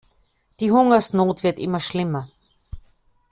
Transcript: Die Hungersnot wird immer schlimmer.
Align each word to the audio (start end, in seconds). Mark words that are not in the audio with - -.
Die 0.59 0.71
Hungersnot 0.71 1.43
wird 1.43 1.59
immer 1.59 1.79
schlimmer. 1.79 2.27